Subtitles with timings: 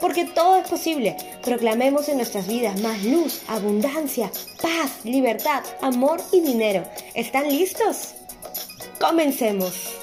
[0.00, 1.16] Porque todo es posible.
[1.42, 4.30] Proclamemos en nuestras vidas más luz, abundancia,
[4.62, 6.84] paz, libertad, amor y dinero.
[7.14, 8.14] ¿Están listos?
[9.00, 9.98] Comencemos.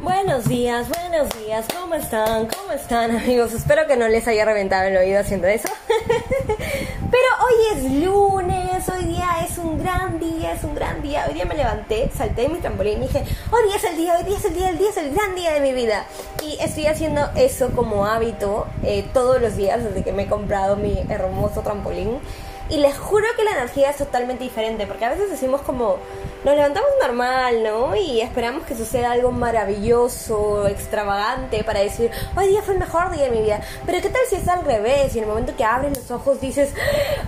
[0.00, 2.46] Buenos días, buenos días, ¿cómo están?
[2.46, 3.52] ¿Cómo están amigos?
[3.54, 5.68] Espero que no les haya reventado el oído haciendo eso.
[7.10, 11.24] Pero hoy es lunes, hoy día es un gran día, es un gran día.
[11.28, 14.16] Hoy día me levanté, salté de mi trampolín y dije, hoy día es el día,
[14.16, 16.06] hoy día es el día, el día es el gran día de mi vida.
[16.42, 20.76] Y estoy haciendo eso como hábito eh, todos los días desde que me he comprado
[20.76, 22.18] mi hermoso trampolín.
[22.70, 25.96] Y les juro que la energía es totalmente diferente, porque a veces decimos como,
[26.44, 27.96] nos levantamos normal, ¿no?
[27.96, 33.24] Y esperamos que suceda algo maravilloso, extravagante, para decir, hoy día fue el mejor día
[33.24, 33.62] de mi vida.
[33.86, 35.14] Pero ¿qué tal si es al revés?
[35.14, 36.74] Y en el momento que abres los ojos dices,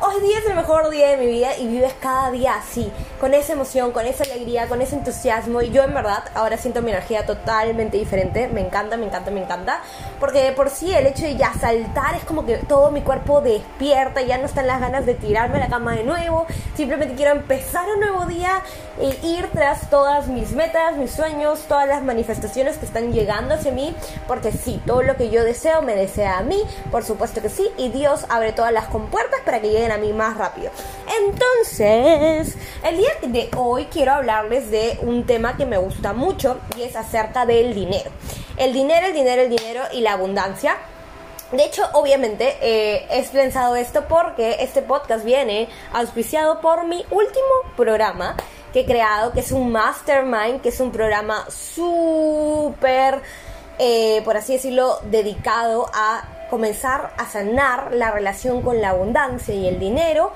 [0.01, 3.33] hoy día es el mejor día de mi vida y vives cada día así, con
[3.33, 5.63] esa emoción, con esa alegría, con ese entusiasmo.
[5.63, 8.47] Y yo en verdad ahora siento mi energía totalmente diferente.
[8.49, 9.81] Me encanta, me encanta, me encanta.
[10.21, 13.41] Porque de por sí el hecho de ya saltar es como que todo mi cuerpo
[13.41, 17.15] despierta, ya no están las ganas de tirar tirarme a la cama de nuevo, simplemente
[17.15, 18.63] quiero empezar un nuevo día
[18.99, 23.71] e ir tras todas mis metas, mis sueños, todas las manifestaciones que están llegando hacia
[23.71, 23.95] mí,
[24.27, 27.71] porque sí, todo lo que yo deseo me desea a mí, por supuesto que sí,
[27.79, 30.73] y Dios abre todas las compuertas para que lleguen a mí más rápido.
[31.25, 36.83] Entonces, el día de hoy quiero hablarles de un tema que me gusta mucho y
[36.83, 38.11] es acerca del dinero.
[38.57, 40.77] El dinero, el dinero, el dinero y la abundancia.
[41.53, 47.75] De hecho, obviamente, eh, he pensado esto porque este podcast viene auspiciado por mi último
[47.77, 48.37] programa
[48.73, 53.21] que he creado, que es un mastermind, que es un programa súper,
[53.81, 59.67] eh, por así decirlo, dedicado a comenzar a sanar la relación con la abundancia y
[59.67, 60.33] el dinero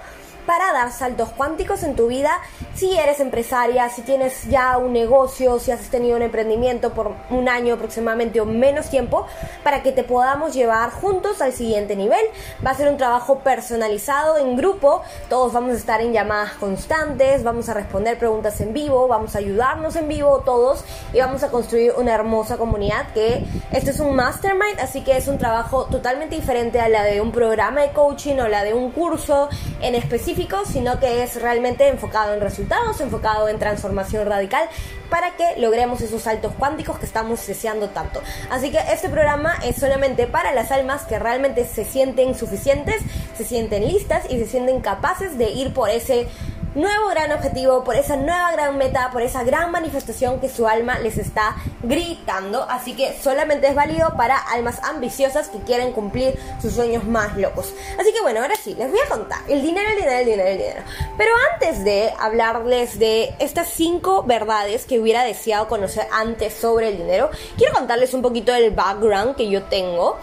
[0.46, 2.40] para dar saltos cuánticos en tu vida
[2.74, 7.48] si eres empresaria, si tienes ya un negocio, si has tenido un emprendimiento por un
[7.48, 9.26] año aproximadamente o menos tiempo,
[9.62, 12.20] para que te podamos llevar juntos al siguiente nivel.
[12.66, 17.44] Va a ser un trabajo personalizado en grupo, todos vamos a estar en llamadas constantes,
[17.44, 21.50] vamos a responder preguntas en vivo, vamos a ayudarnos en vivo todos y vamos a
[21.50, 26.34] construir una hermosa comunidad que este es un mastermind, así que es un trabajo totalmente
[26.34, 29.48] diferente a la de un programa de coaching o la de un curso
[29.80, 30.33] en específico
[30.66, 34.68] sino que es realmente enfocado en resultados, enfocado en transformación radical
[35.08, 38.20] para que logremos esos saltos cuánticos que estamos deseando tanto.
[38.50, 43.00] Así que este programa es solamente para las almas que realmente se sienten suficientes,
[43.36, 46.26] se sienten listas y se sienten capaces de ir por ese
[46.74, 50.98] nuevo gran objetivo, por esa nueva gran meta, por esa gran manifestación que su alma
[50.98, 52.64] les está gritando.
[52.68, 57.72] Así que solamente es válido para almas ambiciosas que quieren cumplir sus sueños más locos.
[57.98, 60.48] Así que bueno, ahora sí, les voy a contar el dinero, el dinero, el dinero,
[60.48, 60.82] el dinero.
[61.16, 66.98] Pero antes de hablarles de estas cinco verdades que hubiera deseado conocer antes sobre el
[66.98, 70.18] dinero, quiero contarles un poquito del background que yo tengo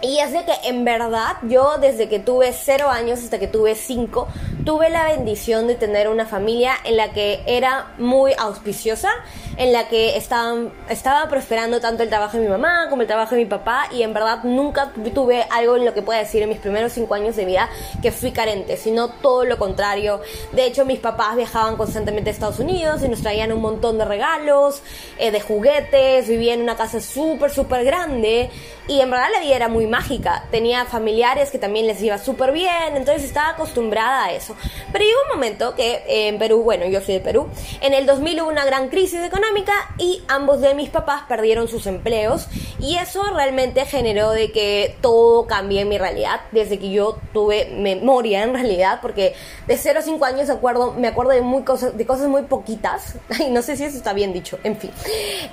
[0.00, 3.74] y es de que en verdad yo desde que tuve cero años hasta que tuve
[3.74, 4.28] cinco,
[4.68, 9.08] tuve la bendición de tener una familia en la que era muy auspiciosa,
[9.56, 13.34] en la que estaban, estaba prosperando tanto el trabajo de mi mamá como el trabajo
[13.34, 16.50] de mi papá y en verdad nunca tuve algo en lo que pueda decir en
[16.50, 17.70] mis primeros cinco años de vida
[18.02, 20.20] que fui carente, sino todo lo contrario.
[20.52, 24.04] De hecho mis papás viajaban constantemente a Estados Unidos y nos traían un montón de
[24.04, 24.82] regalos,
[25.18, 28.50] eh, de juguetes, vivía en una casa súper, súper grande
[28.86, 30.44] y en verdad la vida era muy mágica.
[30.50, 34.56] Tenía familiares que también les iba súper bien, entonces estaba acostumbrada a eso.
[34.92, 37.48] Pero llegó un momento que eh, en Perú, bueno, yo soy de Perú,
[37.80, 41.86] en el 2000 hubo una gran crisis económica y ambos de mis papás perdieron sus
[41.86, 47.18] empleos y eso realmente generó de que todo cambió en mi realidad desde que yo
[47.32, 49.34] tuve memoria en realidad, porque
[49.66, 53.16] de 0 a 5 años acuerdo, me acuerdo de, muy cosas, de cosas muy poquitas,
[53.40, 54.90] y no sé si eso está bien dicho, en fin.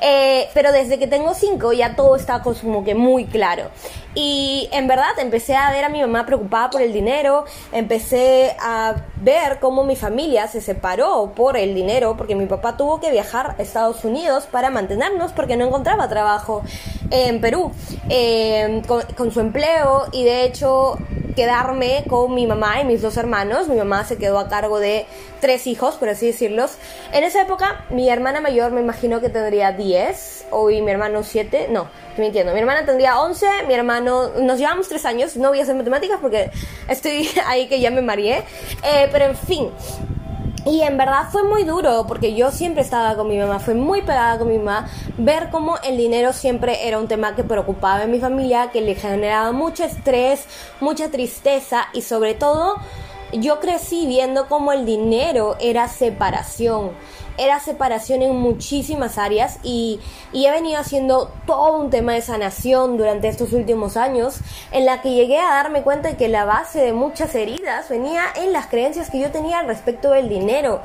[0.02, 3.70] Eh, pero desde que tengo 5 ya todo está como que muy claro.
[4.16, 8.96] Y en verdad empecé a ver a mi mamá preocupada por el dinero, empecé a
[9.18, 13.56] ver cómo mi familia se separó por el dinero, porque mi papá tuvo que viajar
[13.58, 16.64] a Estados Unidos para mantenernos porque no encontraba trabajo
[17.12, 17.72] en Perú
[18.10, 20.98] eh, con, con su empleo y de hecho
[21.36, 23.68] quedarme con mi mamá y mis dos hermanos.
[23.68, 25.06] Mi mamá se quedó a cargo de
[25.42, 26.78] tres hijos, por así decirlos.
[27.12, 31.24] En esa época, mi hermana mayor me imagino que tendría 10, o y mi hermano
[31.24, 32.54] 7, no, estoy mintiendo.
[32.54, 36.20] Mi hermana tendría 11, mi hermano, nos llevamos tres años, no voy a hacer matemáticas
[36.22, 36.50] porque
[36.88, 38.44] estoy ahí que ya me mareé.
[38.84, 39.70] Eh, pero en fin,
[40.66, 44.02] y en verdad fue muy duro porque yo siempre estaba con mi mamá, fue muy
[44.02, 48.12] pegada con mi mamá, ver cómo el dinero siempre era un tema que preocupaba en
[48.12, 50.46] mi familia, que le generaba mucho estrés,
[50.82, 52.76] mucha tristeza y sobre todo
[53.32, 56.92] yo crecí viendo cómo el dinero era separación
[57.38, 60.00] era separación en muchísimas áreas y,
[60.34, 64.40] he venido haciendo todo un tema de sanación durante estos últimos años
[64.72, 68.26] en la que llegué a darme cuenta de que la base de muchas heridas venía
[68.36, 70.82] en las creencias que yo tenía respecto del dinero.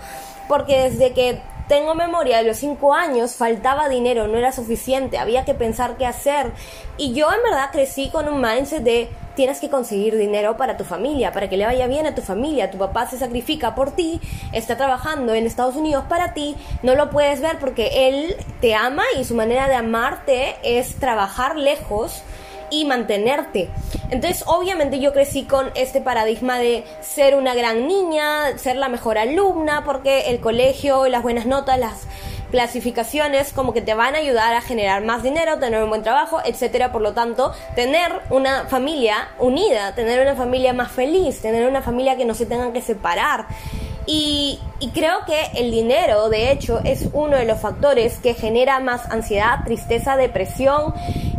[0.48, 5.44] Porque desde que tengo memoria de los cinco años, faltaba dinero, no era suficiente, había
[5.44, 6.50] que pensar qué hacer.
[6.96, 9.08] Y yo en verdad crecí con un mindset de
[9.40, 12.70] tienes que conseguir dinero para tu familia, para que le vaya bien a tu familia.
[12.70, 14.20] Tu papá se sacrifica por ti,
[14.52, 19.02] está trabajando en Estados Unidos para ti, no lo puedes ver porque él te ama
[19.18, 22.20] y su manera de amarte es trabajar lejos
[22.68, 23.70] y mantenerte.
[24.10, 29.16] Entonces, obviamente yo crecí con este paradigma de ser una gran niña, ser la mejor
[29.16, 32.06] alumna, porque el colegio, las buenas notas, las
[32.50, 36.38] clasificaciones como que te van a ayudar a generar más dinero, tener un buen trabajo,
[36.44, 36.92] etcétera.
[36.92, 42.16] Por lo tanto, tener una familia unida, tener una familia más feliz, tener una familia
[42.16, 43.46] que no se tengan que separar.
[44.12, 44.58] Y,
[44.92, 49.62] creo que el dinero, de hecho, es uno de los factores que genera más ansiedad,
[49.64, 50.94] tristeza, depresión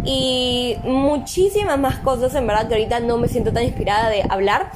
[0.05, 4.71] y muchísimas más cosas, en verdad, que ahorita no me siento tan inspirada de hablar.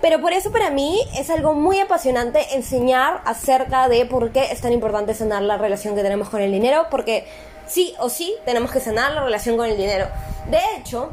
[0.00, 4.60] Pero por eso para mí es algo muy apasionante enseñar acerca de por qué es
[4.60, 7.26] tan importante sanar la relación que tenemos con el dinero, porque
[7.66, 10.06] sí o sí tenemos que sanar la relación con el dinero.
[10.50, 11.10] De hecho,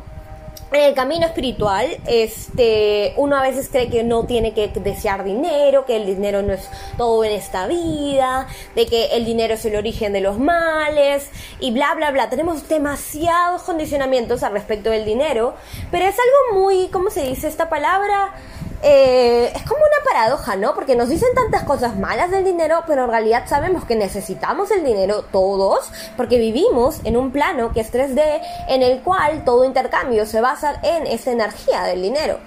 [0.74, 5.86] en el camino espiritual, este, uno a veces cree que no tiene que desear dinero,
[5.86, 9.76] que el dinero no es todo en esta vida, de que el dinero es el
[9.76, 12.30] origen de los males y bla bla bla.
[12.30, 15.54] Tenemos demasiados condicionamientos al respecto del dinero,
[15.92, 18.34] pero es algo muy, ¿cómo se dice esta palabra?
[18.86, 20.76] Eh, es como una paradoja, ¿no?
[20.76, 24.84] Porque nos dicen tantas cosas malas del dinero, pero en realidad sabemos que necesitamos el
[24.84, 30.26] dinero todos, porque vivimos en un plano que es 3D, en el cual todo intercambio
[30.26, 32.40] se basa en esa energía del dinero.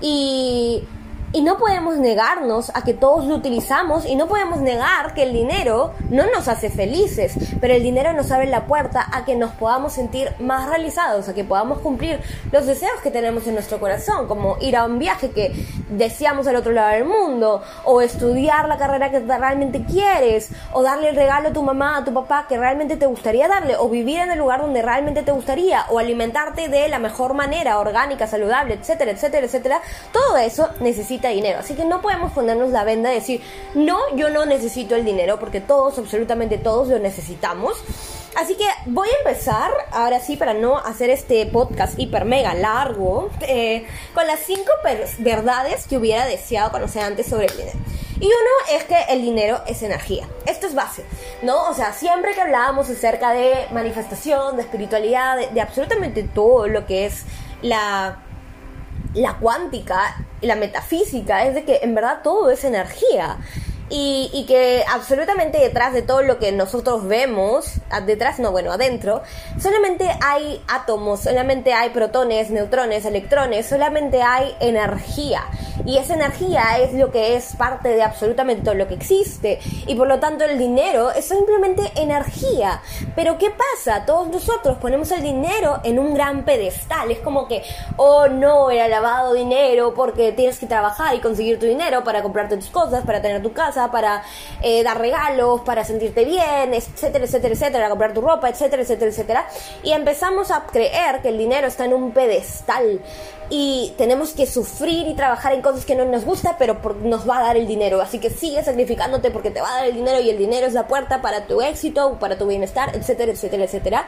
[0.00, 0.84] Y
[1.32, 5.32] y no podemos negarnos a que todos lo utilizamos y no podemos negar que el
[5.32, 9.52] dinero no nos hace felices, pero el dinero nos abre la puerta a que nos
[9.52, 14.26] podamos sentir más realizados, a que podamos cumplir los deseos que tenemos en nuestro corazón,
[14.26, 15.52] como ir a un viaje que
[15.90, 21.10] deseamos al otro lado del mundo, o estudiar la carrera que realmente quieres, o darle
[21.10, 24.18] el regalo a tu mamá, a tu papá que realmente te gustaría darle, o vivir
[24.18, 28.74] en el lugar donde realmente te gustaría, o alimentarte de la mejor manera, orgánica, saludable,
[28.74, 29.80] etcétera, etcétera, etcétera.
[30.12, 31.60] Todo eso necesita dinero.
[31.60, 33.42] Así que no podemos ponernos la venda y decir,
[33.74, 37.76] no, yo no necesito el dinero, porque todos, absolutamente todos lo necesitamos.
[38.36, 43.30] Así que voy a empezar, ahora sí, para no hacer este podcast hiper mega largo,
[43.42, 44.70] eh, con las cinco
[45.18, 47.78] verdades que hubiera deseado conocer antes sobre el dinero.
[48.20, 50.28] Y uno es que el dinero es energía.
[50.46, 51.04] Esto es base,
[51.42, 51.68] ¿no?
[51.68, 57.06] O sea, siempre que hablábamos acerca de manifestación, de espiritualidad, de absolutamente todo lo que
[57.06, 57.24] es
[57.62, 58.22] la
[59.14, 63.38] la cuántica, la metafísica, es de que en verdad todo es energía.
[63.92, 67.74] Y, que absolutamente detrás de todo lo que nosotros vemos,
[68.06, 69.22] detrás no, bueno, adentro,
[69.60, 75.42] solamente hay átomos, solamente hay protones, neutrones, electrones, solamente hay energía.
[75.84, 79.58] Y esa energía es lo que es parte de absolutamente todo lo que existe.
[79.86, 82.82] Y por lo tanto el dinero es simplemente energía.
[83.16, 84.04] Pero ¿qué pasa?
[84.04, 87.10] Todos nosotros ponemos el dinero en un gran pedestal.
[87.10, 87.62] Es como que,
[87.96, 92.56] oh no, el alabado dinero porque tienes que trabajar y conseguir tu dinero para comprarte
[92.56, 94.22] tus cosas, para tener tu casa para
[94.62, 99.46] eh, dar regalos, para sentirte bien, etcétera, etcétera, etcétera, comprar tu ropa, etcétera, etcétera, etcétera.
[99.84, 103.00] Y empezamos a creer que el dinero está en un pedestal
[103.50, 107.38] y tenemos que sufrir y trabajar en cosas que no nos gusta, pero nos va
[107.38, 108.00] a dar el dinero.
[108.00, 110.72] Así que sigue sacrificándote porque te va a dar el dinero y el dinero es
[110.72, 114.06] la puerta para tu éxito, para tu bienestar, etcétera, etcétera, etcétera.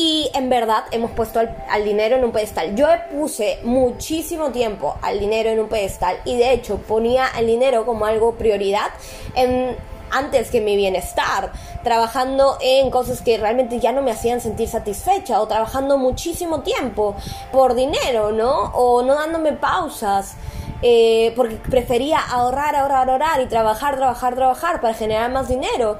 [0.00, 2.76] Y en verdad hemos puesto al, dinero en un pedestal.
[2.76, 7.84] Yo puse muchísimo tiempo al dinero en un pedestal y de hecho ponía el dinero
[7.84, 8.92] como algo prioridad
[9.34, 9.76] en
[10.12, 11.50] antes que mi bienestar,
[11.82, 17.16] trabajando en cosas que realmente ya no me hacían sentir satisfecha o trabajando muchísimo tiempo
[17.50, 18.66] por dinero, ¿no?
[18.74, 20.36] O no dándome pausas.
[20.80, 25.98] Eh, porque prefería ahorrar, ahorrar, ahorrar y trabajar, trabajar, trabajar para generar más dinero.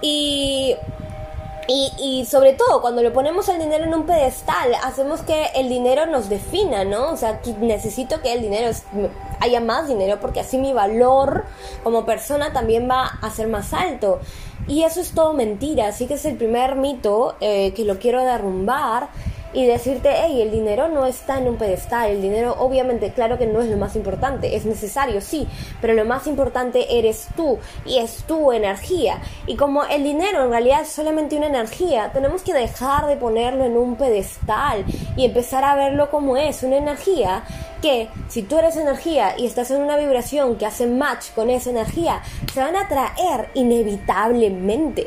[0.00, 0.74] Y
[1.66, 5.68] y, y, sobre todo, cuando le ponemos el dinero en un pedestal, hacemos que el
[5.68, 7.12] dinero nos defina, ¿no?
[7.12, 8.70] O sea, necesito que el dinero
[9.40, 11.44] haya más dinero porque así mi valor
[11.82, 14.20] como persona también va a ser más alto.
[14.66, 18.24] Y eso es todo mentira, así que es el primer mito eh, que lo quiero
[18.24, 19.08] derrumbar
[19.54, 23.46] y decirte, hey, el dinero no está en un pedestal, el dinero obviamente, claro que
[23.46, 25.46] no es lo más importante, es necesario, sí,
[25.80, 29.20] pero lo más importante eres tú y es tu energía.
[29.46, 33.64] Y como el dinero en realidad es solamente una energía, tenemos que dejar de ponerlo
[33.64, 34.84] en un pedestal
[35.16, 37.44] y empezar a verlo como es, una energía
[37.80, 41.70] que si tú eres energía y estás en una vibración que hace match con esa
[41.70, 45.06] energía, se van a atraer inevitablemente.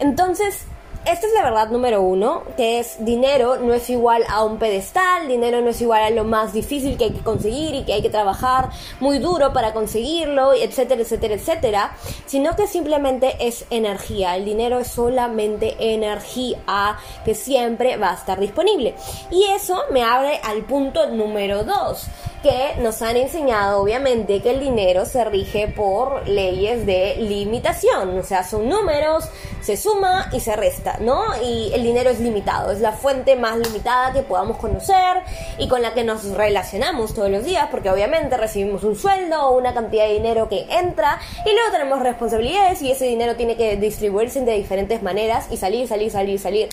[0.00, 0.66] Entonces,
[1.12, 5.26] esta es la verdad número uno, que es dinero no es igual a un pedestal,
[5.26, 8.02] dinero no es igual a lo más difícil que hay que conseguir y que hay
[8.02, 8.68] que trabajar
[9.00, 11.96] muy duro para conseguirlo, etcétera, etcétera, etcétera,
[12.26, 14.36] sino que simplemente es energía.
[14.36, 18.94] El dinero es solamente energía que siempre va a estar disponible.
[19.30, 22.06] Y eso me abre al punto número dos
[22.42, 28.22] que nos han enseñado obviamente que el dinero se rige por leyes de limitación, o
[28.22, 29.28] sea, son números,
[29.60, 31.24] se suma y se resta, ¿no?
[31.42, 35.22] Y el dinero es limitado, es la fuente más limitada que podamos conocer
[35.58, 39.56] y con la que nos relacionamos todos los días, porque obviamente recibimos un sueldo o
[39.56, 43.76] una cantidad de dinero que entra y luego tenemos responsabilidades y ese dinero tiene que
[43.76, 46.68] distribuirse de diferentes maneras y salir, salir, salir, salir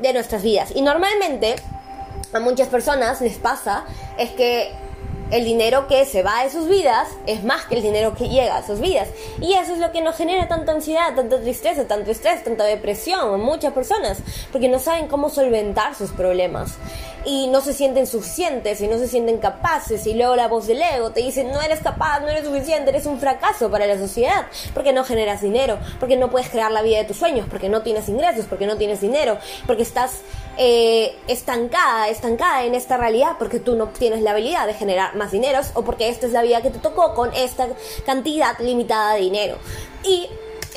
[0.00, 0.72] de nuestras vidas.
[0.74, 1.56] Y normalmente
[2.32, 3.84] a muchas personas les pasa
[4.18, 4.85] es que
[5.30, 8.56] el dinero que se va de sus vidas es más que el dinero que llega
[8.56, 9.08] a sus vidas.
[9.40, 13.34] Y eso es lo que nos genera tanta ansiedad, tanta tristeza, tanto estrés, tanta depresión
[13.34, 14.18] en muchas personas,
[14.52, 16.74] porque no saben cómo solventar sus problemas.
[17.24, 20.06] Y no se sienten suficientes y no se sienten capaces.
[20.06, 23.06] Y luego la voz del ego te dice, no eres capaz, no eres suficiente, eres
[23.06, 26.98] un fracaso para la sociedad, porque no generas dinero, porque no puedes crear la vida
[26.98, 30.20] de tus sueños, porque no tienes ingresos, porque no tienes dinero, porque estás
[30.58, 35.32] eh, estancada, estancada en esta realidad porque tú no tienes la habilidad de generar más
[35.32, 37.68] dinero o porque esta es la vida que te tocó con esta
[38.04, 39.56] cantidad limitada de dinero.
[40.04, 40.28] Y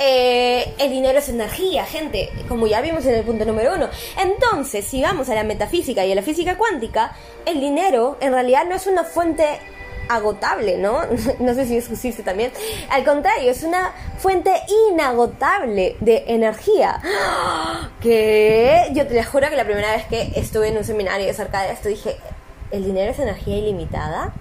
[0.02, 3.90] eh, el dinero es energía, gente, como ya vimos en el punto número uno.
[4.18, 7.16] Entonces, si vamos a la metafísica y a la física cuántica,
[7.46, 9.60] el dinero en realidad no es una fuente
[10.10, 11.02] agotable, ¿no?
[11.40, 12.52] No sé si es existe también.
[12.90, 14.52] Al contrario, es una fuente
[14.92, 17.02] inagotable de energía.
[18.00, 21.74] Que yo te juro que la primera vez que estuve en un seminario acerca de
[21.74, 22.16] esto dije,
[22.72, 24.34] ¿el dinero es energía ilimitada?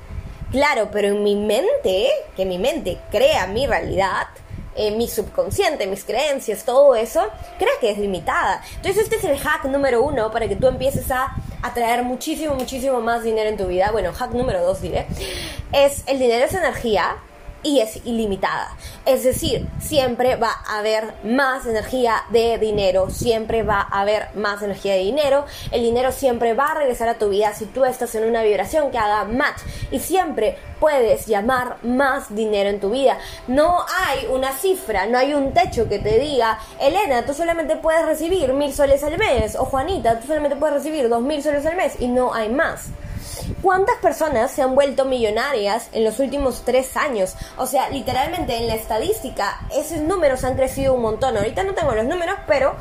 [0.51, 4.29] Claro, pero en mi mente, que mi mente crea mi realidad,
[4.77, 7.21] eh, mi subconsciente, mis creencias, todo eso,
[7.59, 8.63] crees que es limitada.
[8.77, 13.01] Entonces este es el hack número uno para que tú empieces a atraer muchísimo, muchísimo
[13.01, 13.91] más dinero en tu vida.
[13.91, 15.07] Bueno, hack número dos diré.
[15.73, 17.17] Es el dinero es energía
[17.63, 18.77] y es ilimitada.
[19.05, 24.63] Es decir, siempre va a haber más energía de dinero, siempre va a haber más
[24.63, 28.15] energía de dinero, el dinero siempre va a regresar a tu vida si tú estás
[28.15, 29.59] en una vibración que haga match
[29.91, 33.19] y siempre puedes llamar más dinero en tu vida.
[33.49, 38.05] No hay una cifra, no hay un techo que te diga, Elena, tú solamente puedes
[38.07, 41.77] recibir mil soles al mes o Juanita, tú solamente puedes recibir dos mil soles al
[41.77, 42.91] mes y no hay más.
[43.63, 47.35] ¿Cuántas personas se han vuelto millonarias en los últimos tres años?
[47.57, 51.37] O sea, literalmente en la estadística, esos números han crecido un montón.
[51.37, 52.77] Ahorita no tengo los números, pero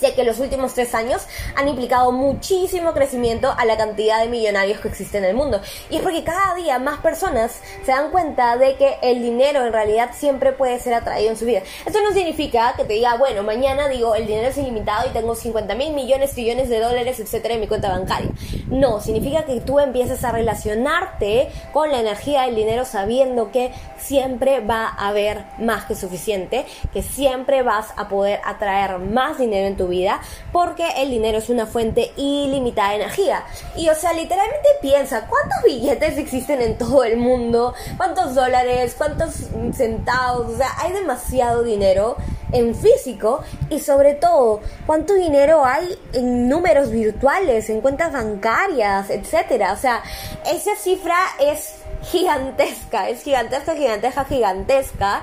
[0.00, 4.80] Sé que los últimos tres años han implicado muchísimo crecimiento a la cantidad de millonarios
[4.80, 5.60] que existen en el mundo.
[5.90, 9.72] Y es porque cada día más personas se dan cuenta de que el dinero en
[9.72, 11.62] realidad siempre puede ser atraído en su vida.
[11.84, 15.34] Esto no significa que te diga, bueno, mañana digo, el dinero es ilimitado y tengo
[15.34, 18.30] 50 mil millones, trillones de dólares, etcétera, en mi cuenta bancaria.
[18.68, 24.60] No, significa que tú empieces a relacionarte con la energía del dinero sabiendo que siempre
[24.60, 29.76] va a haber más que suficiente, que siempre vas a poder atraer más dinero en
[29.76, 30.20] tu vida
[30.52, 33.44] porque el dinero es una fuente ilimitada de energía.
[33.76, 37.74] Y o sea, literalmente piensa, ¿cuántos billetes existen en todo el mundo?
[37.96, 38.94] ¿Cuántos dólares?
[38.96, 39.34] ¿Cuántos
[39.74, 40.54] centavos?
[40.54, 42.16] O sea, hay demasiado dinero
[42.52, 49.72] en físico y sobre todo cuánto dinero hay en números virtuales, en cuentas bancarias, etcétera.
[49.72, 50.02] O sea,
[50.50, 55.22] esa cifra es gigantesca, es gigantesca, gigantesca, gigantesca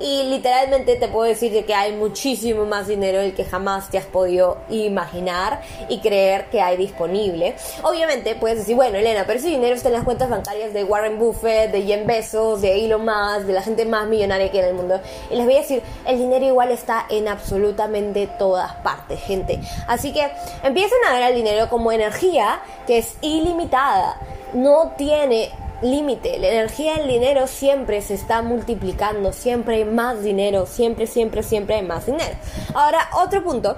[0.00, 4.06] y literalmente te puedo decir que hay muchísimo más dinero del que jamás te has
[4.06, 7.56] podido imaginar y creer que hay disponible.
[7.82, 11.18] Obviamente puedes decir, bueno, Elena, pero ese dinero está en las cuentas bancarias de Warren
[11.18, 14.70] Buffett, de Jen Bezos, de Elon Musk, de la gente más millonaria que hay en
[14.70, 15.00] el mundo.
[15.30, 19.60] Y les voy a decir, el dinero igual está en absolutamente todas partes, gente.
[19.86, 20.30] Así que
[20.62, 24.20] empiecen a ver al dinero como energía que es ilimitada.
[24.54, 25.50] No tiene
[25.82, 26.38] límite.
[26.38, 31.76] La energía del dinero siempre se está multiplicando, siempre hay más dinero, siempre, siempre, siempre
[31.76, 32.34] hay más dinero.
[32.74, 33.76] Ahora, otro punto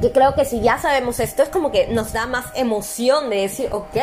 [0.00, 3.42] yo creo que si ya sabemos esto es como que nos da más emoción de
[3.42, 3.96] decir, ok,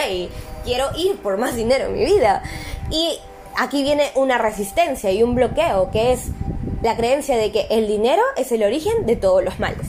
[0.64, 2.44] quiero ir por más dinero en mi vida.
[2.90, 3.20] Y
[3.58, 6.28] aquí viene una resistencia y un bloqueo, que es
[6.82, 9.88] la creencia de que el dinero es el origen de todos los males.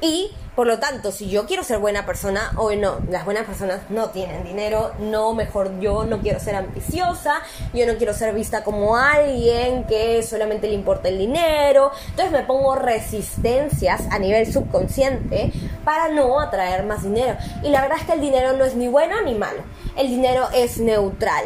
[0.00, 3.78] Y por lo tanto, si yo quiero ser buena persona, o no, las buenas personas
[3.90, 7.34] no tienen dinero, no, mejor yo no quiero ser ambiciosa,
[7.72, 12.42] yo no quiero ser vista como alguien que solamente le importa el dinero, entonces me
[12.42, 15.52] pongo resistencias a nivel subconsciente
[15.84, 17.36] para no atraer más dinero.
[17.62, 19.62] Y la verdad es que el dinero no es ni bueno ni malo,
[19.96, 21.44] el dinero es neutral.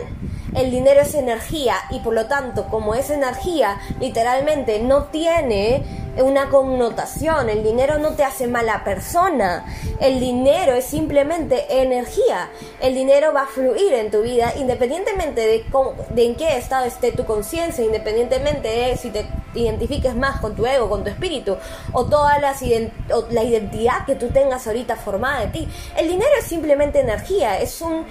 [0.54, 5.83] El dinero es energía y por lo tanto como es energía literalmente no tiene
[6.21, 9.64] una connotación, el dinero no te hace mala persona,
[10.00, 12.50] el dinero es simplemente energía,
[12.81, 15.64] el dinero va a fluir en tu vida independientemente de,
[16.11, 20.66] de en qué estado esté tu conciencia, independientemente de si te identifiques más con tu
[20.66, 21.57] ego, con tu espíritu
[21.92, 27.00] o toda la identidad que tú tengas ahorita formada de ti, el dinero es simplemente
[27.00, 28.04] energía, es un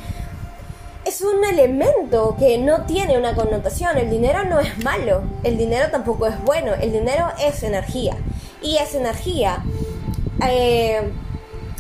[1.05, 3.97] es un elemento que no tiene una connotación.
[3.97, 8.15] El dinero no es malo, el dinero tampoco es bueno, el dinero es energía.
[8.61, 9.63] Y es energía
[10.47, 11.01] eh,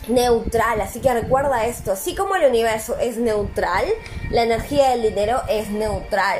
[0.07, 3.85] neutral, así que recuerda esto, así como el universo es neutral,
[4.31, 6.39] la energía del dinero es neutral.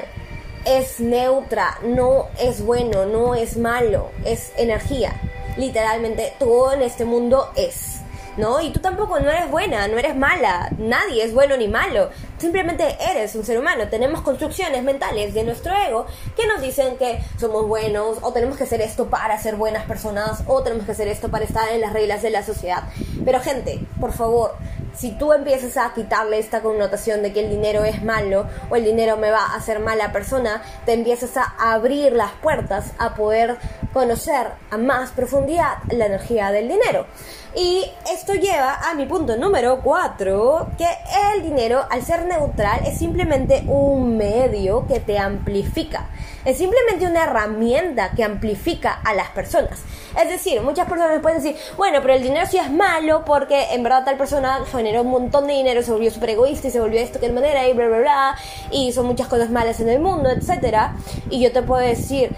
[0.63, 5.19] Es neutra, no es bueno, no es malo, es energía.
[5.57, 8.01] Literalmente todo en este mundo es.
[8.37, 8.61] ¿no?
[8.61, 12.09] Y tú tampoco no eres buena, no eres mala, nadie es bueno ni malo,
[12.41, 13.87] simplemente eres un ser humano.
[13.89, 18.63] Tenemos construcciones mentales de nuestro ego que nos dicen que somos buenos o tenemos que
[18.63, 21.93] hacer esto para ser buenas personas o tenemos que hacer esto para estar en las
[21.93, 22.83] reglas de la sociedad.
[23.23, 24.55] Pero gente, por favor,
[24.95, 28.83] si tú empiezas a quitarle esta connotación de que el dinero es malo o el
[28.83, 33.57] dinero me va a hacer mala persona, te empiezas a abrir las puertas a poder
[33.93, 37.05] conocer a más profundidad la energía del dinero.
[37.53, 40.87] Y esto lleva a mi punto número 4, que
[41.33, 46.09] el dinero, al ser neutral, es simplemente un medio que te amplifica.
[46.45, 49.83] Es simplemente una herramienta que amplifica a las personas.
[50.19, 53.83] Es decir, muchas personas pueden decir, bueno, pero el dinero sí es malo porque en
[53.83, 56.99] verdad tal persona generó un montón de dinero, se volvió súper egoísta y se volvió
[56.99, 58.35] esto que de manera y bla, bla, bla,
[58.71, 60.91] y son muchas cosas malas en el mundo, etc.
[61.29, 62.35] Y yo te puedo decir,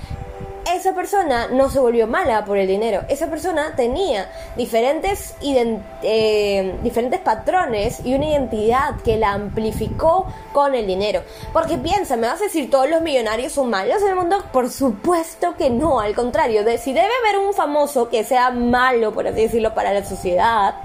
[0.72, 3.02] esa persona no se volvió mala por el dinero.
[3.10, 10.88] Esa persona tenía diferentes, eh, diferentes patrones y una identidad que la amplificó con el
[10.88, 11.22] dinero.
[11.52, 14.44] Porque piensa, ¿me vas a decir todos los millonarios son malos en el mundo?
[14.52, 16.64] Por supuesto que no, al contrario.
[16.78, 20.76] Si debe haber un famoso que sea malo, por así decirlo, para la sociedad,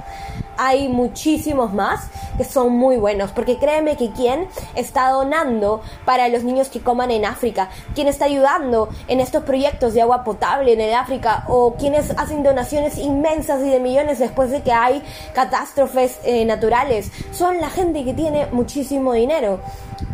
[0.58, 6.44] hay muchísimos más que son muy buenos, porque créeme que quien está donando para los
[6.44, 10.80] niños que coman en África, quien está ayudando en estos proyectos de agua potable en
[10.80, 15.02] el África, o quienes hacen donaciones inmensas y de millones después de que hay
[15.34, 19.60] catástrofes eh, naturales, son la gente que tiene muchísimo dinero.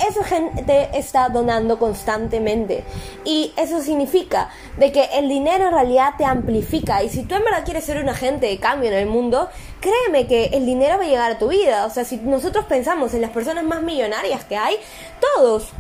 [0.07, 2.85] Esa gente está donando constantemente
[3.25, 7.45] y eso significa de que el dinero en realidad te amplifica y si tú en
[7.45, 9.49] verdad quieres ser un agente de cambio en el mundo,
[9.81, 11.87] créeme que el dinero va a llegar a tu vida.
[11.87, 14.77] O sea, si nosotros pensamos en las personas más millonarias que hay,
[15.21, 15.73] todos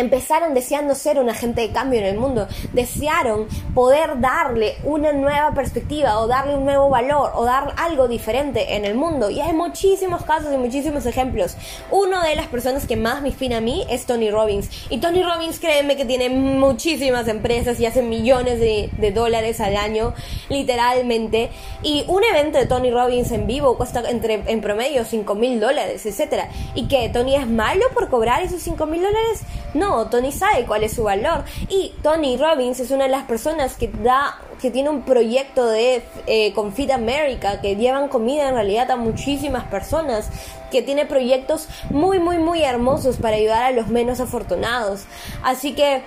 [0.00, 5.52] empezaron deseando ser un agente de cambio en el mundo, desearon poder darle una nueva
[5.52, 9.30] perspectiva o darle un nuevo valor o dar algo diferente en el mundo.
[9.30, 11.56] Y hay muchísimos casos y muchísimos ejemplos.
[11.90, 14.68] Una de las personas que más me inspira a mí es Tony Robbins.
[14.90, 20.14] Y Tony Robbins, créeme que tiene muchísimas empresas y hace millones de, dólares al año,
[20.48, 21.50] literalmente.
[21.82, 26.06] Y un evento de Tony Robbins en vivo cuesta entre, en promedio 5 mil dólares,
[26.06, 26.44] etc.
[26.74, 29.42] ¿Y que Tony es malo por cobrar esos 5 mil dólares?
[29.74, 31.44] No, Tony sabe cuál es su valor.
[31.68, 36.02] Y Tony Robbins es una de las personas que da que tiene un proyecto de
[36.26, 36.54] eh,
[36.92, 40.28] America que llevan comida en realidad a muchísimas personas
[40.70, 45.04] que tiene proyectos muy muy muy hermosos para ayudar a los menos afortunados
[45.42, 46.02] así que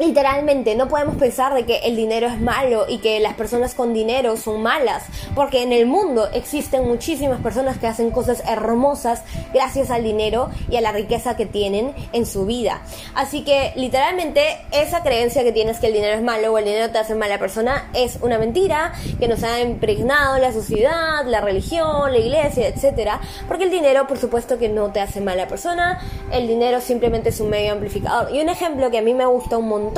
[0.00, 3.92] Literalmente, no podemos pensar de que el dinero es malo y que las personas con
[3.92, 9.90] dinero son malas, porque en el mundo existen muchísimas personas que hacen cosas hermosas gracias
[9.90, 12.80] al dinero y a la riqueza que tienen en su vida.
[13.14, 16.90] Así que literalmente esa creencia que tienes que el dinero es malo o el dinero
[16.90, 22.10] te hace mala persona es una mentira que nos ha impregnado la sociedad, la religión,
[22.10, 26.00] la iglesia, etcétera, porque el dinero por supuesto que no te hace mala persona,
[26.32, 28.34] el dinero simplemente es un medio amplificador.
[28.34, 29.89] Y un ejemplo que a mí me gusta un montón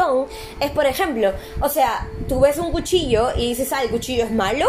[0.61, 4.31] es, por ejemplo, o sea, tú ves un cuchillo y dices, ah, el cuchillo es
[4.31, 4.67] malo.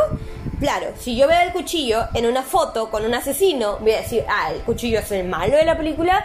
[0.59, 4.23] Claro, si yo veo el cuchillo en una foto con un asesino, voy a decir,
[4.27, 6.23] ah, el cuchillo es el malo de la película.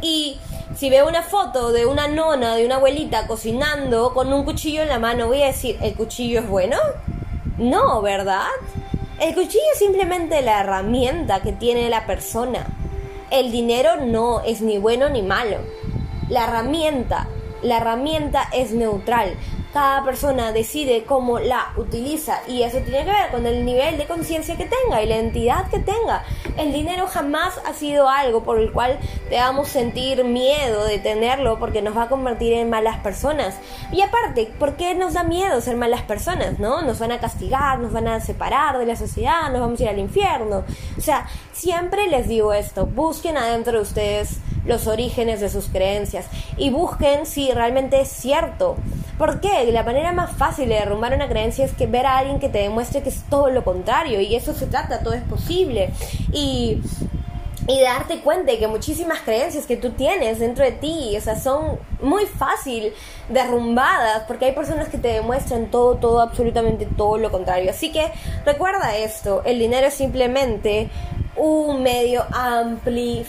[0.00, 0.38] Y
[0.76, 4.88] si veo una foto de una nona, de una abuelita cocinando con un cuchillo en
[4.88, 6.76] la mano, voy a decir, ¿el cuchillo es bueno?
[7.58, 8.46] No, ¿verdad?
[9.20, 12.66] El cuchillo es simplemente la herramienta que tiene la persona.
[13.30, 15.58] El dinero no es ni bueno ni malo.
[16.28, 17.28] La herramienta
[17.62, 19.36] la herramienta es neutral.
[19.72, 24.06] Cada persona decide cómo la utiliza y eso tiene que ver con el nivel de
[24.06, 26.24] conciencia que tenga y la entidad que tenga.
[26.56, 31.82] El dinero jamás ha sido algo por el cual debamos sentir miedo de tenerlo porque
[31.82, 33.54] nos va a convertir en malas personas.
[33.92, 36.58] Y aparte, ¿por qué nos da miedo ser malas personas?
[36.58, 36.82] ¿No?
[36.82, 39.88] Nos van a castigar, nos van a separar de la sociedad, nos vamos a ir
[39.88, 40.64] al infierno.
[40.98, 46.26] O sea, siempre les digo esto, busquen adentro de ustedes los orígenes de sus creencias
[46.56, 48.76] y busquen si realmente es cierto.
[49.18, 49.70] ¿Por qué?
[49.72, 52.58] La manera más fácil de derrumbar una creencia es que ver a alguien que te
[52.58, 55.90] demuestre que es todo lo contrario y eso se trata, todo es posible.
[56.32, 56.80] Y
[57.70, 61.38] y darte cuenta de que muchísimas creencias que tú tienes dentro de ti, o sea,
[61.38, 62.92] son muy fácil
[63.28, 67.70] derrumbadas porque hay personas que te demuestran todo, todo, absolutamente todo lo contrario.
[67.70, 68.10] Así que
[68.44, 70.88] recuerda esto, el dinero es simplemente
[71.36, 73.24] un medio amplificado.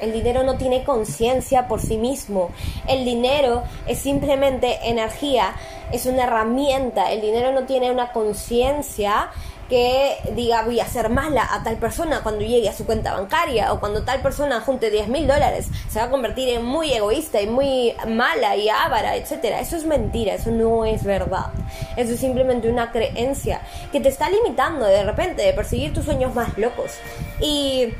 [0.00, 2.50] El dinero no tiene conciencia por sí mismo.
[2.86, 5.54] El dinero es simplemente energía,
[5.92, 7.10] es una herramienta.
[7.12, 9.30] El dinero no tiene una conciencia
[9.70, 13.72] que diga voy a hacer mala a tal persona cuando llegue a su cuenta bancaria
[13.72, 17.40] o cuando tal persona junte 10 mil dólares se va a convertir en muy egoísta
[17.40, 19.60] y muy mala y avara, etcétera.
[19.60, 21.52] Eso es mentira, eso no es verdad.
[21.96, 26.34] Eso es simplemente una creencia que te está limitando de repente de perseguir tus sueños
[26.34, 26.94] más locos.
[27.40, 27.94] Y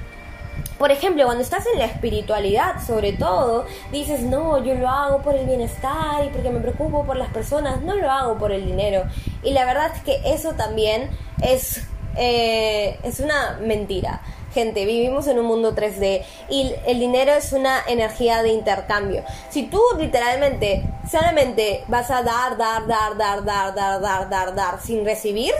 [0.80, 5.34] por ejemplo, cuando estás en la espiritualidad, sobre todo, dices, no, yo lo hago por
[5.34, 9.04] el bienestar y porque me preocupo por las personas, no lo hago por el dinero.
[9.42, 11.10] Y la verdad es que eso también
[11.42, 11.82] es,
[12.16, 14.22] eh, es una mentira.
[14.54, 19.22] Gente, vivimos en un mundo 3D y el dinero es una energía de intercambio.
[19.50, 24.80] Si tú literalmente solamente vas a dar, dar, dar, dar, dar, dar, dar, dar, dar
[24.80, 25.52] sin recibir,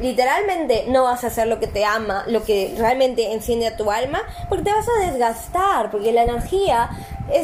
[0.00, 3.90] literalmente no vas a hacer lo que te ama, lo que realmente enciende a tu
[3.90, 6.90] alma, porque te vas a desgastar, porque la energía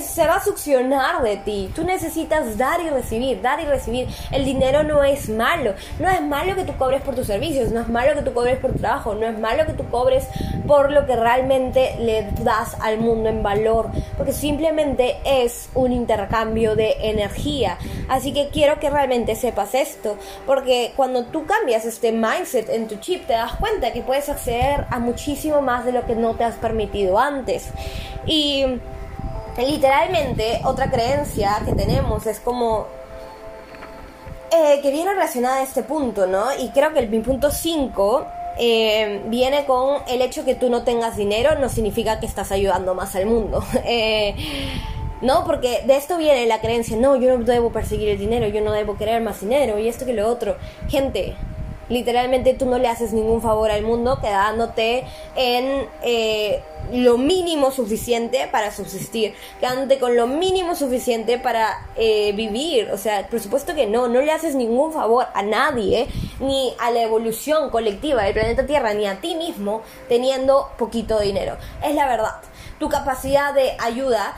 [0.00, 1.70] se va a succionar de ti.
[1.74, 4.08] Tú necesitas dar y recibir, dar y recibir.
[4.30, 5.74] El dinero no es malo.
[5.98, 8.58] No es malo que tú cobres por tus servicios, no es malo que tú cobres
[8.58, 10.26] por tu trabajo, no es malo que tú cobres
[10.66, 16.76] por lo que realmente le das al mundo en valor, porque simplemente es un intercambio
[16.76, 17.78] de energía.
[18.08, 20.16] Así que quiero que realmente sepas esto,
[20.46, 24.86] porque cuando tú cambias este mindset en tu chip, te das cuenta que puedes acceder
[24.90, 27.68] a muchísimo más de lo que no te has permitido antes.
[28.26, 28.64] Y
[29.58, 32.86] literalmente otra creencia que tenemos es como
[34.50, 36.46] eh, que viene relacionada a este punto, ¿no?
[36.58, 38.26] Y creo que el, mi punto 5
[38.58, 42.94] eh, viene con el hecho que tú no tengas dinero no significa que estás ayudando
[42.94, 43.64] más al mundo.
[43.84, 44.34] Eh,
[45.22, 48.60] no, porque de esto viene la creencia, no, yo no debo perseguir el dinero, yo
[48.60, 50.56] no debo querer más dinero y esto que lo otro.
[50.88, 51.36] Gente,
[51.88, 55.04] literalmente tú no le haces ningún favor al mundo quedándote
[55.36, 62.90] en eh, lo mínimo suficiente para subsistir, quedándote con lo mínimo suficiente para eh, vivir.
[62.90, 66.08] O sea, por supuesto que no, no le haces ningún favor a nadie,
[66.40, 71.56] ni a la evolución colectiva del planeta Tierra, ni a ti mismo, teniendo poquito dinero.
[71.84, 72.40] Es la verdad.
[72.78, 74.36] Tu capacidad de ayuda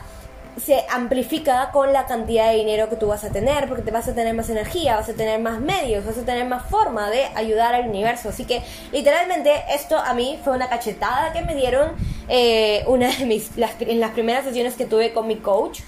[0.63, 4.07] se amplifica con la cantidad de dinero que tú vas a tener, porque te vas
[4.07, 7.25] a tener más energía, vas a tener más medios, vas a tener más forma de
[7.35, 8.29] ayudar al universo.
[8.29, 11.91] Así que literalmente esto a mí fue una cachetada que me dieron
[12.29, 15.81] eh, una de mis, en las primeras sesiones que tuve con mi coach.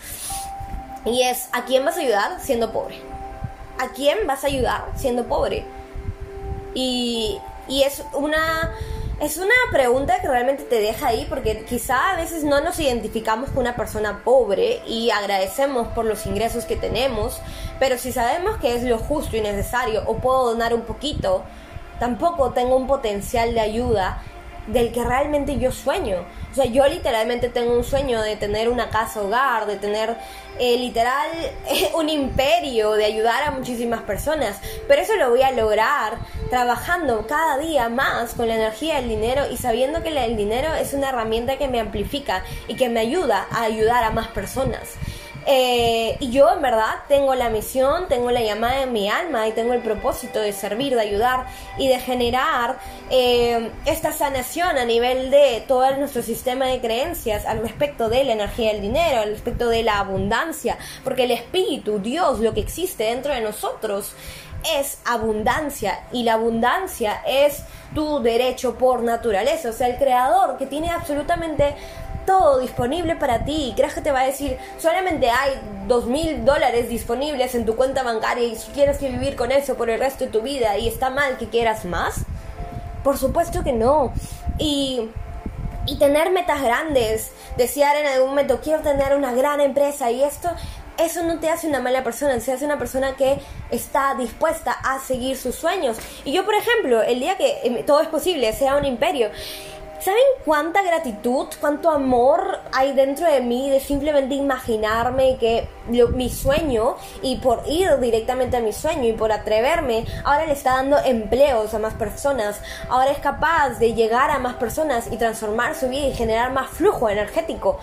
[1.05, 2.99] Y es, ¿a quién vas a ayudar siendo pobre?
[3.79, 5.63] ¿A quién vas a ayudar siendo pobre?
[6.73, 8.73] Y, y es una
[9.19, 13.49] es una pregunta que realmente te deja ahí porque quizá a veces no nos identificamos
[13.49, 17.41] con una persona pobre y agradecemos por los ingresos que tenemos,
[17.79, 21.43] pero si sabemos que es lo justo y necesario o puedo donar un poquito,
[21.99, 24.21] tampoco tengo un potencial de ayuda
[24.67, 26.25] del que realmente yo sueño.
[26.51, 30.15] O sea, yo literalmente tengo un sueño de tener una casa hogar, de tener
[30.59, 31.29] eh, literal
[31.95, 34.59] un imperio, de ayudar a muchísimas personas.
[34.87, 36.17] Pero eso lo voy a lograr
[36.49, 40.93] trabajando cada día más con la energía del dinero y sabiendo que el dinero es
[40.93, 44.95] una herramienta que me amplifica y que me ayuda a ayudar a más personas.
[45.49, 49.53] Eh, y yo en verdad tengo la misión, tengo la llamada en mi alma y
[49.53, 51.45] tengo el propósito de servir, de ayudar
[51.77, 52.79] y de generar
[53.09, 58.33] eh, esta sanación a nivel de todo nuestro sistema de creencias al respecto de la
[58.33, 63.05] energía del dinero, al respecto de la abundancia, porque el espíritu, Dios, lo que existe
[63.05, 64.15] dentro de nosotros
[64.75, 70.65] es abundancia y la abundancia es tu derecho por naturaleza, o sea, el creador que
[70.65, 71.75] tiene absolutamente
[72.27, 73.73] todo disponible para ti.
[73.75, 75.53] ¿Crees que te va a decir, solamente hay
[75.87, 79.99] dos mil dólares disponibles en tu cuenta bancaria y quieres vivir con eso por el
[79.99, 82.17] resto de tu vida y está mal que quieras más?
[83.03, 84.13] Por supuesto que no.
[84.59, 85.09] Y,
[85.87, 90.49] y tener metas grandes, desear en algún momento, quiero tener una gran empresa y esto,
[90.97, 93.39] eso no te hace una mala persona, se hace una persona que
[93.71, 95.97] está dispuesta a seguir sus sueños.
[96.25, 99.29] Y yo, por ejemplo, el día que eh, todo es posible, sea un imperio,
[99.99, 106.97] ¿Saben cuánta gratitud, cuánto amor hay dentro de mí de simplemente imaginarme que mi sueño
[107.23, 111.73] y por ir directamente a mi sueño y por atreverme, ahora le está dando empleos
[111.73, 116.07] a más personas, ahora es capaz de llegar a más personas y transformar su vida
[116.07, 117.79] y generar más flujo energético?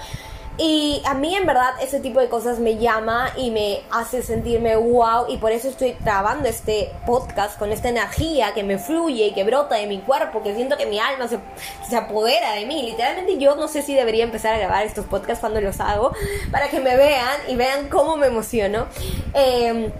[0.56, 4.76] Y a mí en verdad ese tipo de cosas me llama y me hace sentirme
[4.76, 9.32] wow y por eso estoy grabando este podcast con esta energía que me fluye y
[9.32, 11.40] que brota de mi cuerpo, que siento que mi alma se,
[11.88, 12.82] se apodera de mí.
[12.82, 16.12] Literalmente yo no sé si debería empezar a grabar estos podcasts cuando los hago
[16.52, 18.86] para que me vean y vean cómo me emociono.
[19.34, 19.90] Eh,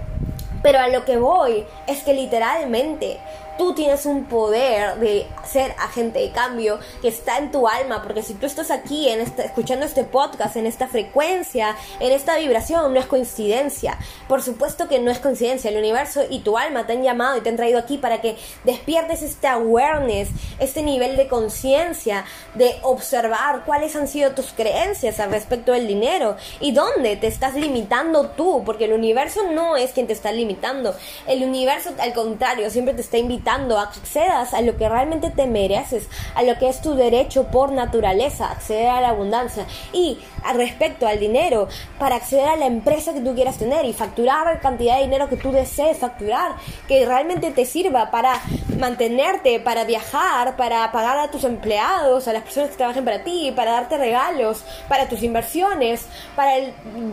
[0.65, 3.19] pero a lo que voy es que literalmente
[3.57, 8.23] Tú tienes un poder de ser agente de cambio que está en tu alma, porque
[8.23, 12.93] si tú estás aquí en este, escuchando este podcast, en esta frecuencia, en esta vibración,
[12.93, 13.97] no es coincidencia.
[14.27, 15.71] Por supuesto que no es coincidencia.
[15.71, 18.37] El universo y tu alma te han llamado y te han traído aquí para que
[18.65, 25.31] despiertes este awareness, este nivel de conciencia, de observar cuáles han sido tus creencias al
[25.31, 30.09] respecto del dinero y dónde te estás limitando tú, porque el universo no es quien
[30.09, 30.97] te está limitando.
[31.29, 33.44] El universo, al contrario, siempre te está invitando
[33.79, 38.51] accedas a lo que realmente te mereces, a lo que es tu derecho por naturaleza,
[38.51, 39.67] acceder a la abundancia.
[39.93, 40.19] Y
[40.55, 44.61] respecto al dinero, para acceder a la empresa que tú quieras tener y facturar la
[44.61, 46.57] cantidad de dinero que tú desees facturar,
[46.89, 48.41] que realmente te sirva para
[48.79, 53.53] mantenerte, para viajar, para pagar a tus empleados, a las personas que trabajen para ti,
[53.55, 56.53] para darte regalos, para tus inversiones, para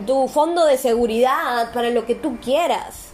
[0.06, 3.11] tu fondo de seguridad, para lo que tú quieras.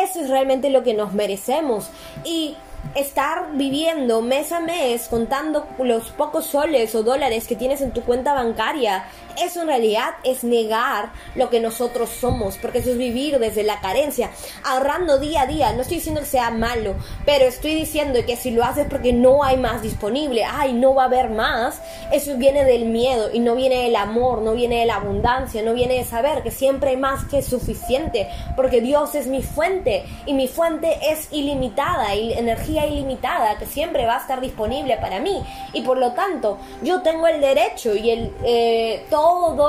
[0.00, 1.90] Eso es realmente lo que nos merecemos.
[2.24, 2.56] Y
[2.94, 8.02] estar viviendo mes a mes contando los pocos soles o dólares que tienes en tu
[8.02, 9.04] cuenta bancaria,
[9.40, 13.80] eso en realidad es negar lo que nosotros somos, porque eso es vivir desde la
[13.80, 14.30] carencia,
[14.64, 15.72] ahorrando día a día.
[15.72, 19.44] No estoy diciendo que sea malo, pero estoy diciendo que si lo haces porque no
[19.44, 21.80] hay más disponible, ay, no va a haber más,
[22.12, 25.74] eso viene del miedo y no viene del amor, no viene de la abundancia, no
[25.74, 30.34] viene de saber que siempre hay más que suficiente, porque Dios es mi fuente y
[30.34, 35.42] mi fuente es ilimitada y energía ilimitada que siempre va a estar disponible para mí
[35.72, 39.21] y por lo tanto yo tengo el derecho y el eh, todo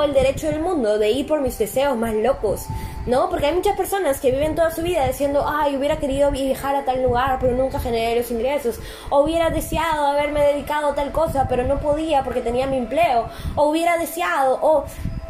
[0.04, 2.68] el derecho del mundo de ir por mis deseos más locos
[3.06, 3.30] ¿no?
[3.30, 6.86] Porque hay muchas personas que viven toda su vida diciendo, ay, hubiera querido viajar a
[6.86, 11.48] tal lugar, pero nunca generé los ingresos, o hubiera deseado haberme dedicado a tal cosa,
[11.50, 14.86] pero no podía porque tenía mi empleo, o hubiera deseado, o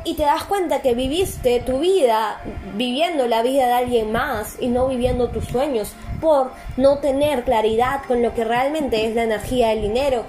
[0.06, 2.42] y te das cuenta que viviste tu vida
[2.76, 8.02] viviendo la vida de alguien más y no viviendo tus sueños por no tener claridad
[8.06, 10.26] con lo que realmente es la energía del dinero.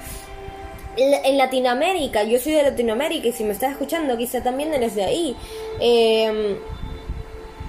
[0.97, 5.05] En Latinoamérica, yo soy de Latinoamérica y si me estás escuchando quizá también eres de
[5.05, 5.37] ahí,
[5.81, 6.57] eh,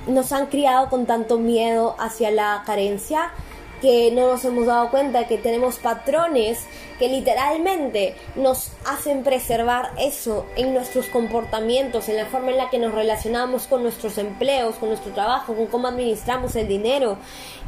[0.07, 3.31] nos han criado con tanto miedo hacia la carencia
[3.85, 6.65] que no nos hemos dado cuenta que tenemos patrones
[6.97, 12.79] que literalmente nos hacen preservar eso en nuestros comportamientos, en la forma en la que
[12.79, 17.19] nos relacionamos con nuestros empleos, con nuestro trabajo, con cómo administramos el dinero.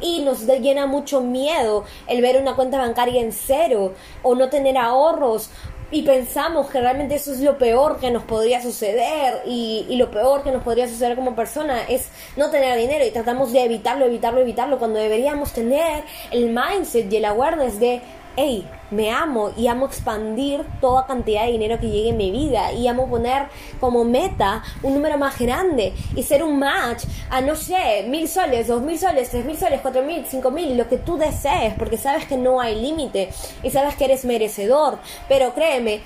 [0.02, 4.76] Y nos llena mucho miedo el ver una cuenta bancaria en cero o no tener
[4.76, 5.52] ahorros
[5.90, 10.12] y pensamos que realmente eso es lo peor que nos podría suceder y, y, lo
[10.12, 14.06] peor que nos podría suceder como persona es no tener dinero y tratamos de evitarlo,
[14.06, 18.02] evitarlo, evitarlo cuando deberíamos tener el mindset y el awareness de
[18.40, 22.72] hey, me amo y amo expandir toda cantidad de dinero que llegue en mi vida
[22.72, 23.48] y amo poner
[23.80, 28.68] como meta un número más grande y ser un match a no sé, mil soles,
[28.68, 31.98] dos mil soles, tres mil soles, cuatro mil, cinco mil, lo que tú desees, porque
[31.98, 33.30] sabes que no hay límite
[33.64, 35.00] y sabes que eres merecedor.
[35.28, 36.02] Pero créeme,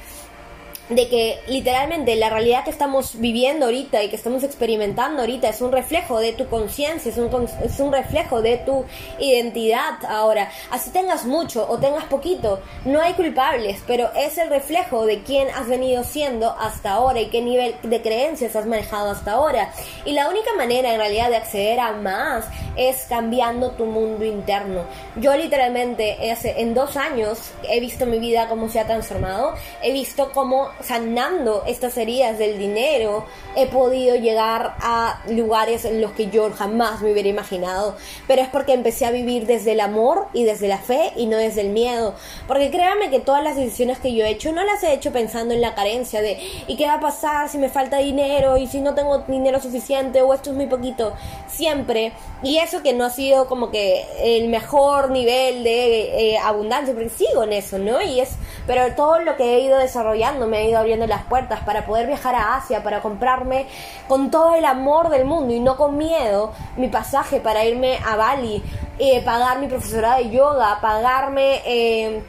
[0.91, 5.61] de que literalmente la realidad que estamos viviendo ahorita y que estamos experimentando ahorita es
[5.61, 8.83] un reflejo de tu conciencia, es un, es un reflejo de tu
[9.19, 10.51] identidad ahora.
[10.69, 15.47] Así tengas mucho o tengas poquito, no hay culpables, pero es el reflejo de quién
[15.49, 19.71] has venido siendo hasta ahora y qué nivel de creencias has manejado hasta ahora.
[20.03, 24.83] Y la única manera en realidad de acceder a más es cambiando tu mundo interno.
[25.15, 30.31] Yo literalmente en dos años he visto mi vida cómo se ha transformado, he visto
[30.33, 36.51] cómo sanando estas heridas del dinero, he podido llegar a lugares en los que yo
[36.51, 37.95] jamás me hubiera imaginado.
[38.27, 41.37] Pero es porque empecé a vivir desde el amor y desde la fe y no
[41.37, 42.15] desde el miedo.
[42.47, 45.53] Porque créanme que todas las decisiones que yo he hecho no las he hecho pensando
[45.53, 48.81] en la carencia de ¿y qué va a pasar si me falta dinero y si
[48.81, 51.13] no tengo dinero suficiente o esto es muy poquito?
[51.47, 52.13] Siempre.
[52.43, 57.09] Y eso que no ha sido como que el mejor nivel de eh, abundancia, porque
[57.09, 58.01] sigo en eso, ¿no?
[58.01, 58.31] Y es,
[58.67, 62.07] pero todo lo que he ido desarrollando me ha ido abriendo las puertas para poder
[62.07, 63.67] viajar a Asia, para comprarme
[64.07, 68.15] con todo el amor del mundo y no con miedo mi pasaje para irme a
[68.15, 68.63] Bali,
[68.99, 71.61] eh, pagar mi profesorado de yoga, pagarme...
[71.65, 72.23] Eh,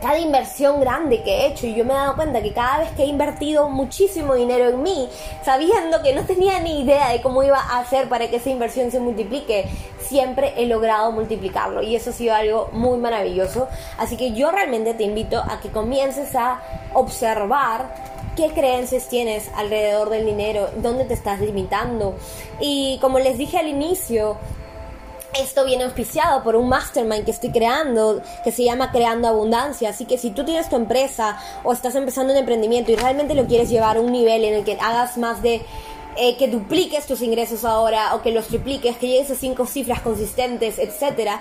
[0.00, 2.90] cada inversión grande que he hecho y yo me he dado cuenta que cada vez
[2.92, 5.08] que he invertido muchísimo dinero en mí,
[5.44, 8.90] sabiendo que no tenía ni idea de cómo iba a hacer para que esa inversión
[8.90, 9.66] se multiplique,
[10.00, 13.68] siempre he logrado multiplicarlo y eso ha sido algo muy maravilloso.
[13.98, 16.60] Así que yo realmente te invito a que comiences a
[16.92, 22.14] observar qué creencias tienes alrededor del dinero, dónde te estás limitando.
[22.60, 24.36] Y como les dije al inicio,
[25.38, 29.90] esto viene auspiciado por un mastermind que estoy creando que se llama Creando Abundancia.
[29.90, 33.46] Así que si tú tienes tu empresa o estás empezando un emprendimiento y realmente lo
[33.46, 35.62] quieres llevar a un nivel en el que hagas más de
[36.16, 40.00] eh, que dupliques tus ingresos ahora o que los tripliques, que llegues a cinco cifras
[40.00, 41.40] consistentes, etcétera,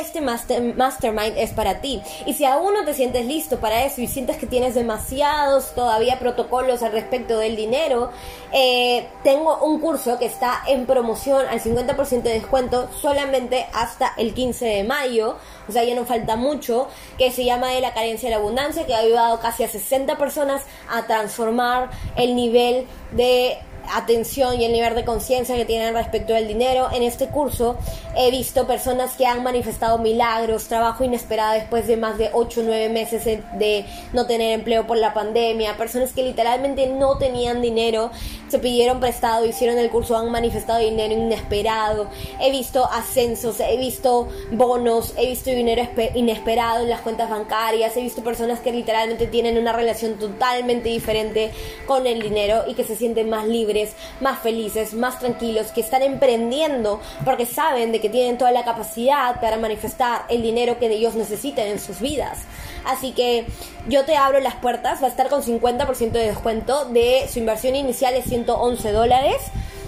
[0.00, 2.00] este mastermind es para ti.
[2.26, 6.18] Y si aún no te sientes listo para eso y sientes que tienes demasiados todavía
[6.18, 8.10] protocolos al respecto del dinero,
[8.52, 14.34] eh, tengo un curso que está en promoción al 50% de descuento solamente hasta el
[14.34, 15.36] 15 de mayo,
[15.68, 18.86] o sea, ya no falta mucho, que se llama de la carencia de la abundancia,
[18.86, 23.58] que ha ayudado casi a 60 personas a transformar el nivel de
[23.92, 26.88] atención y el nivel de conciencia que tienen respecto del dinero.
[26.92, 27.76] En este curso
[28.16, 32.64] he visto personas que han manifestado milagros, trabajo inesperado después de más de 8 o
[32.64, 38.10] 9 meses de no tener empleo por la pandemia, personas que literalmente no tenían dinero,
[38.48, 42.08] se pidieron prestado, hicieron el curso, han manifestado dinero inesperado.
[42.40, 48.00] He visto ascensos, he visto bonos, he visto dinero inesperado en las cuentas bancarias, he
[48.00, 51.50] visto personas que literalmente tienen una relación totalmente diferente
[51.86, 53.73] con el dinero y que se sienten más libres
[54.20, 59.40] más felices, más tranquilos, que están emprendiendo porque saben de que tienen toda la capacidad
[59.40, 62.40] para manifestar el dinero que ellos necesiten en sus vidas.
[62.84, 63.46] Así que
[63.88, 67.76] yo te abro las puertas, va a estar con 50% de descuento de su inversión
[67.76, 69.36] inicial es 111 dólares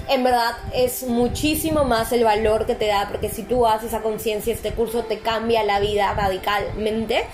[0.09, 4.03] en verdad es muchísimo más el valor que te da, porque si tú haces a
[4.03, 7.25] conciencia, este curso te cambia la vida radicalmente.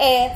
[0.00, 0.32] Eh,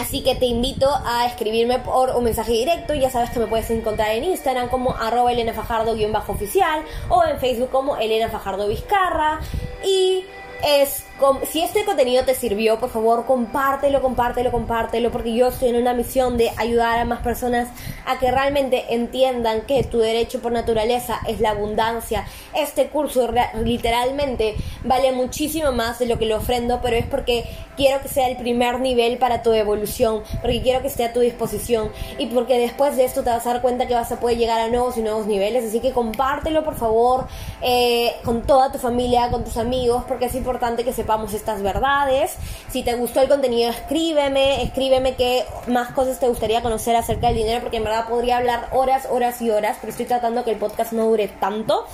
[0.00, 2.94] Así que te invito a escribirme por un mensaje directo.
[2.94, 7.70] Ya sabes que me puedes encontrar en Instagram como arroba Elena Fajardo-oficial o en Facebook
[7.70, 9.40] como Elena Fajardo Vizcarra.
[9.84, 10.24] Y
[10.64, 11.04] es
[11.50, 15.94] si este contenido te sirvió, por favor, compártelo, compártelo, compártelo, porque yo estoy en una
[15.94, 17.68] misión de ayudar a más personas
[18.04, 22.26] a que realmente entiendan que tu derecho por naturaleza es la abundancia.
[22.52, 27.44] Este curso literalmente vale muchísimo más de lo que le ofrendo, pero es porque
[27.76, 31.20] quiero que sea el primer nivel para tu evolución, porque quiero que esté a tu
[31.20, 34.36] disposición y porque después de esto te vas a dar cuenta que vas a poder
[34.36, 35.64] llegar a nuevos y nuevos niveles.
[35.64, 37.26] Así que compártelo, por favor,
[37.62, 41.62] eh, con toda tu familia, con tus amigos, porque es importante que se sepamos estas
[41.62, 42.32] verdades.
[42.70, 47.36] Si te gustó el contenido, escríbeme, escríbeme qué más cosas te gustaría conocer acerca del
[47.36, 50.56] dinero, porque en verdad podría hablar horas, horas y horas, pero estoy tratando que el
[50.56, 51.86] podcast no dure tanto.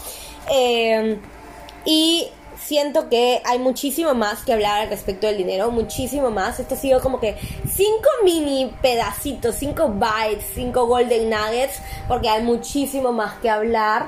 [0.49, 1.19] Eh,
[1.85, 6.61] y siento que hay muchísimo más que hablar al respecto del dinero, muchísimo más.
[6.61, 7.37] Esto ha sido como que
[7.69, 14.07] cinco mini pedacitos, cinco bytes, cinco golden nuggets, porque hay muchísimo más que hablar.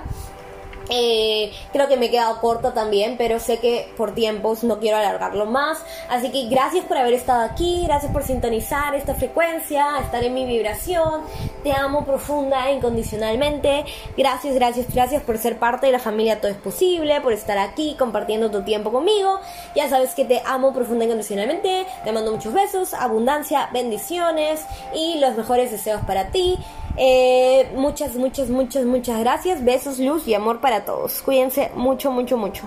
[0.94, 4.98] Eh, creo que me he quedado corto también, pero sé que por tiempos no quiero
[4.98, 5.82] alargarlo más.
[6.10, 10.44] Así que gracias por haber estado aquí, gracias por sintonizar esta frecuencia, estar en mi
[10.44, 11.22] vibración.
[11.62, 13.86] Te amo profunda e incondicionalmente.
[14.18, 17.96] Gracias, gracias, gracias por ser parte de la familia Todo es Posible, por estar aquí
[17.98, 19.40] compartiendo tu tiempo conmigo.
[19.74, 21.86] Ya sabes que te amo profunda e incondicionalmente.
[22.04, 26.58] Te mando muchos besos, abundancia, bendiciones y los mejores deseos para ti.
[26.96, 29.64] Eh, muchas, muchas, muchas, muchas gracias.
[29.64, 31.22] Besos, luz y amor para todos.
[31.22, 32.64] Cuídense mucho, mucho, mucho.